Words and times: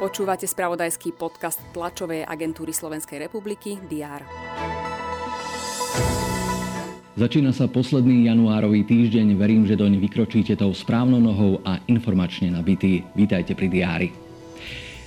Počúvate 0.00 0.48
spravodajský 0.48 1.12
podcast 1.12 1.60
tlačovej 1.76 2.24
agentúry 2.24 2.72
Slovenskej 2.72 3.20
republiky 3.28 3.76
DR. 3.84 4.24
Začína 7.20 7.52
sa 7.52 7.68
posledný 7.68 8.32
januárový 8.32 8.88
týždeň. 8.88 9.36
Verím, 9.36 9.68
že 9.68 9.76
doň 9.76 10.00
vykročíte 10.00 10.56
tou 10.56 10.72
správnou 10.72 11.20
nohou 11.20 11.60
a 11.68 11.76
informačne 11.84 12.48
nabitý. 12.48 13.04
Vítajte 13.12 13.52
pri 13.52 13.68
diári. 13.68 14.08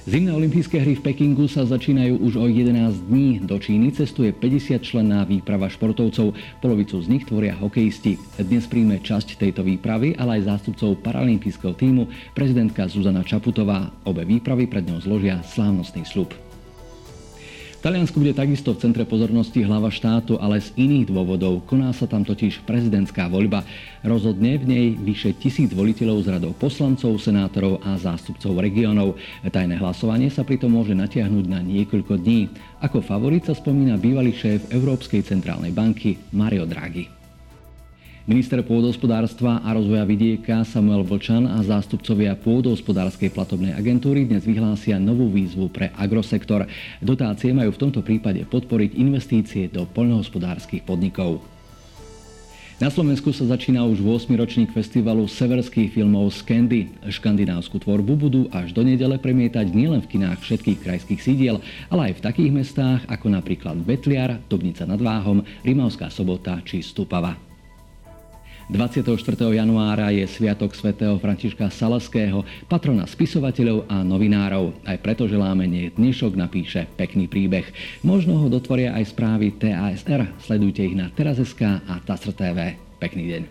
Zimné 0.03 0.35
olympijské 0.35 0.83
hry 0.83 0.99
v 0.99 1.05
Pekingu 1.15 1.47
sa 1.47 1.63
začínajú 1.63 2.19
už 2.19 2.35
o 2.35 2.51
11 2.51 3.07
dní. 3.07 3.39
Do 3.39 3.55
Číny 3.55 3.95
cestuje 3.95 4.35
50 4.35 4.83
členná 4.83 5.23
výprava 5.23 5.71
športovcov. 5.71 6.35
Polovicu 6.59 6.99
z 6.99 7.07
nich 7.07 7.23
tvoria 7.23 7.55
hokejisti. 7.55 8.19
Dnes 8.35 8.67
príjme 8.67 8.99
časť 8.99 9.39
tejto 9.39 9.63
výpravy, 9.63 10.19
ale 10.19 10.43
aj 10.43 10.51
zástupcov 10.51 10.99
paralympijského 11.07 11.71
týmu 11.79 12.11
prezidentka 12.35 12.83
Zuzana 12.91 13.23
Čaputová. 13.23 13.95
Obe 14.03 14.27
výpravy 14.27 14.67
pred 14.67 14.83
ňou 14.83 14.99
zložia 14.99 15.39
slávnostný 15.39 16.03
slub. 16.03 16.35
Taliansku 17.83 18.15
bude 18.15 18.31
takisto 18.31 18.71
v 18.71 18.79
centre 18.79 19.03
pozornosti 19.03 19.59
hlava 19.59 19.91
štátu, 19.91 20.39
ale 20.39 20.63
z 20.63 20.71
iných 20.79 21.11
dôvodov. 21.11 21.67
Koná 21.67 21.91
sa 21.91 22.07
tam 22.07 22.23
totiž 22.23 22.63
prezidentská 22.63 23.27
voľba. 23.27 23.67
Rozhodne 24.07 24.55
v 24.55 24.65
nej 24.71 24.85
vyše 24.95 25.35
tisíc 25.35 25.67
voliteľov 25.75 26.23
z 26.23 26.31
radov 26.31 26.55
poslancov, 26.55 27.19
senátorov 27.19 27.83
a 27.83 27.99
zástupcov 27.99 28.55
regiónov. 28.63 29.19
Tajné 29.43 29.83
hlasovanie 29.83 30.31
sa 30.31 30.47
pritom 30.47 30.71
môže 30.71 30.95
natiahnuť 30.95 31.45
na 31.51 31.59
niekoľko 31.59 32.23
dní. 32.23 32.47
Ako 32.79 33.03
favorit 33.03 33.43
sa 33.43 33.51
spomína 33.51 33.99
bývalý 33.99 34.31
šéf 34.31 34.71
Európskej 34.71 35.19
centrálnej 35.27 35.75
banky 35.75 36.15
Mario 36.31 36.63
Draghi. 36.63 37.22
Minister 38.23 38.63
pôdohospodárstva 38.63 39.59
a 39.67 39.75
rozvoja 39.75 40.07
vidieka 40.07 40.63
Samuel 40.63 41.03
Vlčan 41.03 41.43
a 41.43 41.59
zástupcovia 41.59 42.39
pôdohospodárskej 42.39 43.35
platobnej 43.35 43.75
agentúry 43.75 44.23
dnes 44.23 44.47
vyhlásia 44.47 44.95
novú 44.95 45.27
výzvu 45.27 45.67
pre 45.67 45.91
agrosektor. 45.91 46.63
Dotácie 47.03 47.51
majú 47.51 47.75
v 47.75 47.81
tomto 47.83 47.99
prípade 47.99 48.47
podporiť 48.47 48.95
investície 48.95 49.67
do 49.67 49.83
poľnohospodárskych 49.91 50.87
podnikov. 50.87 51.43
Na 52.79 52.87
Slovensku 52.87 53.35
sa 53.35 53.43
začína 53.43 53.83
už 53.91 53.99
8. 53.99 54.31
ročník 54.39 54.71
festivalu 54.71 55.27
severských 55.27 55.91
filmov 55.91 56.31
Scandy. 56.31 56.95
Škandinávsku 57.03 57.75
tvorbu 57.75 58.13
budú 58.15 58.41
až 58.55 58.71
do 58.71 58.87
nedele 58.87 59.19
premietať 59.19 59.67
nielen 59.75 59.99
v 59.99 60.15
kinách 60.15 60.39
všetkých 60.39 60.79
krajských 60.79 61.19
sídiel, 61.19 61.59
ale 61.91 62.15
aj 62.15 62.23
v 62.23 62.23
takých 62.23 62.51
mestách 62.55 63.03
ako 63.11 63.27
napríklad 63.35 63.83
Betliar, 63.83 64.39
Dobnica 64.47 64.87
nad 64.87 65.03
Váhom, 65.03 65.43
Rimavská 65.67 66.07
sobota 66.07 66.63
či 66.63 66.79
Stupava. 66.79 67.52
24. 68.71 69.19
januára 69.51 70.07
je 70.15 70.23
Sviatok 70.23 70.71
svätého 70.71 71.19
Františka 71.19 71.67
Salaského, 71.67 72.47
patrona 72.71 73.03
spisovateľov 73.03 73.91
a 73.91 74.07
novinárov. 74.07 74.71
Aj 74.87 74.95
preto 75.03 75.27
želáme 75.27 75.67
dnešok 75.91 76.39
napíše 76.39 76.87
pekný 76.95 77.27
príbeh. 77.27 77.67
Možno 78.07 78.39
ho 78.39 78.47
dotvoria 78.47 78.95
aj 78.95 79.11
správy 79.11 79.51
TASR. 79.59 80.39
Sledujte 80.39 80.87
ich 80.87 80.95
na 80.95 81.11
teraz.sk 81.11 81.83
a 81.83 81.99
TASR 82.07 82.31
TV. 82.31 82.79
Pekný 83.03 83.23
deň. 83.35 83.43